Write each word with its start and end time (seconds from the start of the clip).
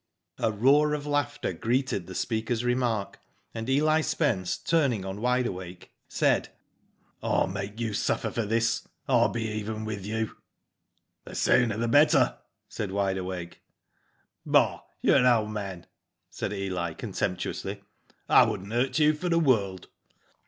A 0.39 0.51
roar 0.51 0.95
of 0.95 1.05
laughter 1.05 1.53
greeted 1.53 2.07
the 2.07 2.15
speaker's 2.15 2.63
re 2.63 2.73
mark, 2.73 3.19
and 3.53 3.69
Eli 3.69 4.01
Spence, 4.01 4.57
turning 4.57 5.05
on 5.05 5.21
Wide 5.21 5.45
Awake, 5.45 5.91
Digitized 6.09 6.09
byGoogk 6.09 6.17
86 6.17 6.19
WHO 6.23 6.25
DID 6.25 6.37
IT? 6.37 6.47
said, 6.47 6.49
^' 7.23 7.37
ril 7.37 7.47
make 7.47 7.79
you 7.79 7.93
suffer 7.93 8.31
for 8.31 8.45
this. 8.47 8.87
V\\ 9.05 9.27
be 9.31 9.43
even 9.51 9.85
with 9.85 10.03
you." 10.03 10.37
"The 11.25 11.35
sooner 11.35 11.77
the 11.77 11.85
better/^ 11.85 12.35
said 12.67 12.89
Wide 12.91 13.19
Awake. 13.19 13.61
"Bah! 14.43 14.81
you're 15.03 15.17
an 15.17 15.27
old 15.27 15.51
man," 15.51 15.85
said 16.31 16.51
Eli, 16.51 16.95
contemp 16.95 17.35
tuously." 17.37 17.83
I 18.27 18.41
wouldn't 18.43 18.73
hurt 18.73 18.97
you 18.97 19.13
for 19.13 19.29
the 19.29 19.37
world." 19.39 19.87